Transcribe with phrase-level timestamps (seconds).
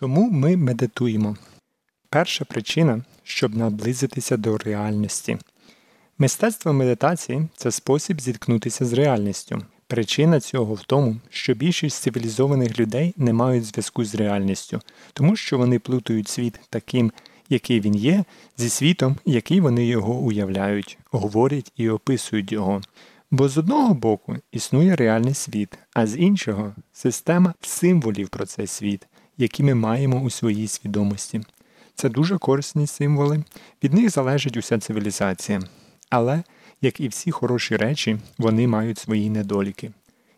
[0.00, 1.36] Чому ми медитуємо?
[2.10, 5.38] Перша причина, щоб наблизитися до реальності.
[6.18, 9.62] Мистецтво медитації це спосіб зіткнутися з реальністю.
[9.86, 14.80] Причина цього в тому, що більшість цивілізованих людей не мають зв'язку з реальністю,
[15.12, 17.12] тому що вони плутають світ таким,
[17.48, 18.24] який він є,
[18.56, 22.80] зі світом, який вони його уявляють, говорять і описують його.
[23.30, 29.06] Бо з одного боку існує реальний світ, а з іншого система символів про цей світ,
[29.40, 31.40] які ми маємо у своїй свідомості.
[31.94, 33.44] Це дуже корисні символи,
[33.84, 35.60] від них залежить уся цивілізація.
[36.10, 36.42] Але,
[36.82, 39.90] як і всі хороші речі, вони мають свої недоліки.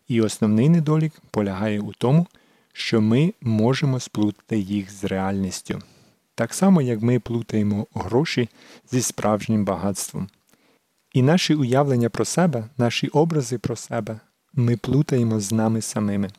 [0.09, 2.27] І основний недолік полягає у тому,
[2.73, 5.83] що ми можемо сплутати їх з реальністю.
[6.35, 8.49] Так само, як ми плутаємо гроші
[8.91, 10.29] зі справжнім багатством.
[11.13, 14.21] І наші уявлення про себе, наші образи про себе
[14.55, 16.31] ми плутаємо з нами самими.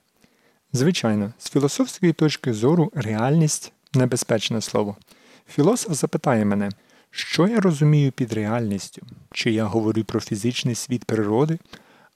[0.76, 4.96] Звичайно, з філософської точки зору реальність небезпечне слово.
[5.50, 6.70] Філософ запитає мене,
[7.12, 9.02] що я розумію під реальністю?
[9.32, 11.60] Чи я говорю про фізичний світ природи,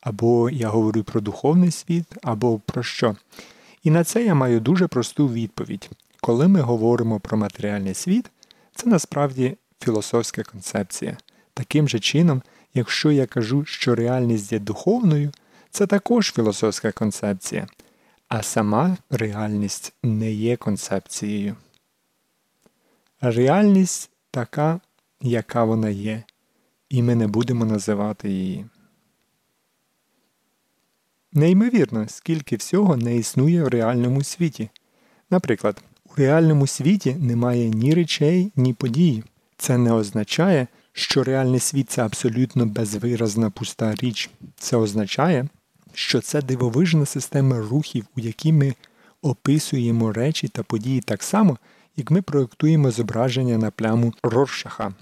[0.02, 3.16] або я говорю про духовний світ, або про що?
[3.84, 5.90] І на це я маю дуже просту відповідь.
[6.22, 8.32] Коли ми говоримо про матеріальний світ,
[8.76, 11.18] це насправді філософська концепція.
[11.54, 12.42] Таким же чином,
[12.74, 15.32] якщо я кажу, що реальність є духовною,
[15.72, 17.68] це також філософська концепція,
[18.28, 21.56] а сама реальність не є концепцією.
[23.22, 24.80] Реальність така,
[25.22, 26.24] яка вона є,
[26.90, 28.66] і ми не будемо називати її.
[31.34, 34.70] Неймовірно, скільки всього не існує в реальному світі.
[35.30, 39.24] Наприклад, у реальному світі немає ні речей, ні подій.
[39.58, 44.30] Це не означає, що реальний світ це абсолютно безвиразна пуста річ.
[44.56, 45.48] Це означає,
[45.98, 48.74] що це дивовижна система рухів, у якій ми
[49.22, 51.58] описуємо речі та події так само,
[51.96, 54.94] як ми проєктуємо зображення на пляму Роршаха,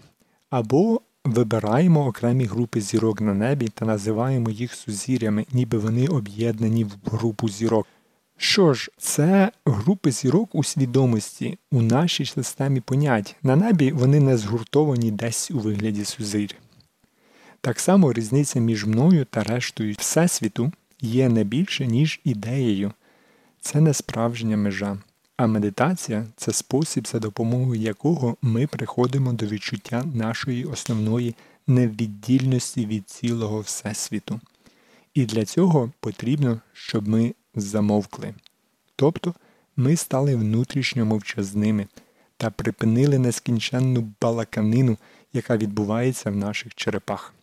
[0.49, 6.91] або вибираємо окремі групи зірок на небі та називаємо їх сузір'ями, ніби вони об'єднані в
[7.05, 7.87] групу зірок.
[8.37, 13.35] Що ж, це групи зірок у свідомості у нашій системі понять.
[13.43, 16.55] На небі вони не згуртовані десь у вигляді сузирь.
[17.61, 20.71] Так само різниця між мною та рештою Всесвіту
[21.05, 22.91] є не більше, ніж ідеєю.
[23.61, 24.97] Це не справжня межа.
[25.37, 31.35] А медитація це спосіб, за допомогою якого ми приходимо до відчуття нашої основної
[31.67, 34.39] невіддільності від цілого Всесвіту.
[35.13, 38.33] І для цього потрібно, щоб ми замовкли.
[38.95, 39.33] Тобто
[39.77, 41.87] ми стали внутрішньо мовчазними
[42.37, 44.97] та припинили нескінченну балаканину,
[45.33, 47.33] яка відбувається в наших черепах.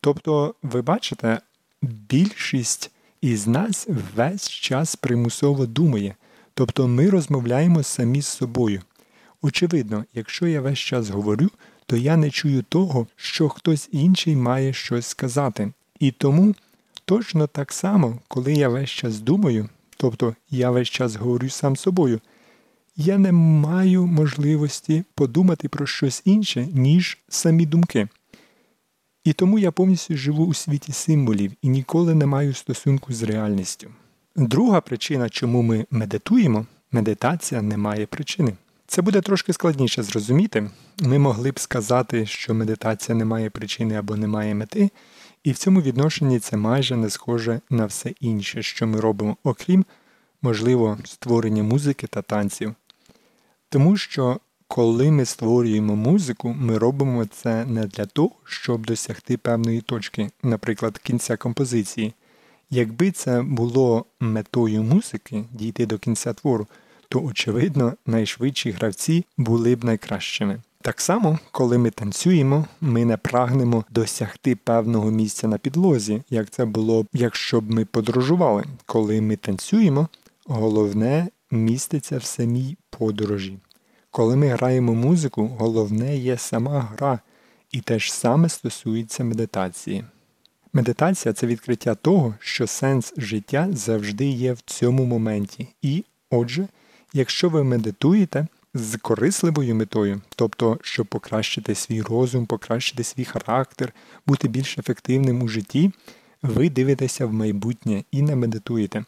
[0.00, 1.40] Тобто, ви бачите,
[1.82, 2.90] більшість
[3.20, 6.14] із нас весь час примусово думає,
[6.54, 8.82] тобто ми розмовляємо самі з собою.
[9.42, 11.50] Очевидно, якщо я весь час говорю,
[11.86, 15.72] то я не чую того, що хтось інший має щось сказати.
[16.00, 16.54] І тому
[17.04, 22.20] точно так само, коли я весь час думаю, тобто я весь час говорю сам собою,
[22.96, 28.08] я не маю можливості подумати про щось інше, ніж самі думки.
[29.28, 33.90] І тому я повністю живу у світі символів і ніколи не маю стосунку з реальністю.
[34.36, 38.52] Друга причина, чому ми медитуємо, медитація не має причини.
[38.86, 40.70] Це буде трошки складніше зрозуміти.
[41.00, 44.90] Ми могли б сказати, що медитація не має причини або не має мети,
[45.44, 49.84] і в цьому відношенні це майже не схоже на все інше, що ми робимо, окрім,
[50.42, 52.74] можливо, створення музики та танців.
[53.68, 59.80] Тому що коли ми створюємо музику, ми робимо це не для того, щоб досягти певної
[59.80, 62.14] точки, наприклад, кінця композиції.
[62.70, 66.66] Якби це було метою музики дійти до кінця твору,
[67.08, 70.60] то, очевидно, найшвидші гравці були б найкращими.
[70.82, 76.64] Так само, коли ми танцюємо, ми не прагнемо досягти певного місця на підлозі, як це
[76.64, 78.64] було б, якщо б ми подорожували.
[78.86, 80.08] Коли ми танцюємо,
[80.46, 83.58] головне міститься в самій подорожі.
[84.10, 87.20] Коли ми граємо музику, головне є сама гра,
[87.72, 90.04] і те ж саме стосується медитації.
[90.72, 95.68] Медитація це відкриття того, що сенс життя завжди є в цьому моменті.
[95.82, 96.68] І, отже,
[97.12, 103.92] якщо ви медитуєте з корисливою метою, тобто щоб покращити свій розум, покращити свій характер,
[104.26, 105.92] бути більш ефективним у житті,
[106.42, 109.04] ви дивитеся в майбутнє і не медитуєте,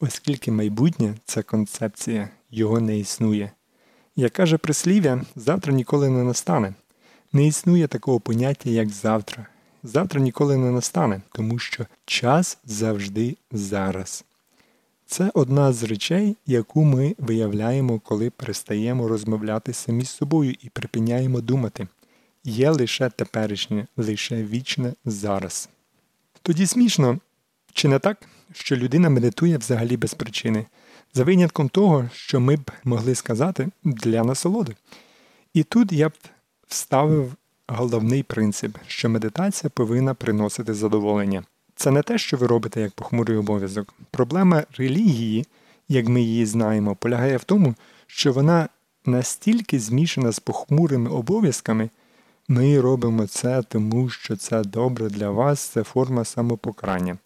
[0.00, 3.52] оскільки майбутнє це концепція, його не існує.
[4.16, 6.74] Як каже прислів'я, завтра ніколи не настане.
[7.32, 9.46] Не існує такого поняття, як завтра.
[9.82, 14.24] Завтра ніколи не настане, тому що час завжди зараз.
[15.06, 21.40] Це одна з речей, яку ми виявляємо, коли перестаємо розмовляти самі з собою і припиняємо
[21.40, 21.88] думати.
[22.44, 25.68] Є лише теперішнє, лише вічне зараз.
[26.42, 27.18] Тоді смішно,
[27.72, 30.66] чи не так, що людина медитує взагалі без причини,
[31.14, 34.74] за винятком того, що ми б могли сказати для насолоди.
[35.54, 36.12] І тут я б
[36.68, 37.32] вставив
[37.66, 41.44] головний принцип, що медитація повинна приносити задоволення.
[41.76, 43.94] Це не те, що ви робите як похмурий обов'язок.
[44.10, 45.46] Проблема релігії,
[45.88, 47.74] як ми її знаємо, полягає в тому,
[48.06, 48.68] що вона
[49.06, 51.90] настільки змішана з похмурими обов'язками,
[52.48, 57.18] ми робимо це тому, що це добре для вас, це форма самопокарання.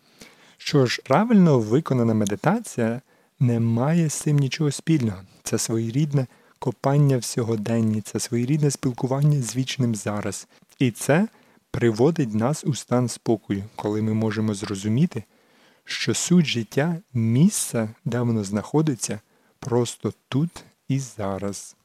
[0.56, 3.00] Що ж, правильно виконана медитація
[3.40, 5.20] не має з цим нічого спільного.
[5.42, 6.26] Це своєрідне
[6.58, 10.48] копання в сьогоденні, це своєрідне спілкування з вічним зараз.
[10.78, 11.28] І це
[11.70, 15.24] приводить нас у стан спокою, коли ми можемо зрозуміти,
[15.84, 19.20] що суть життя місце, де воно знаходиться,
[19.58, 21.76] просто тут і зараз.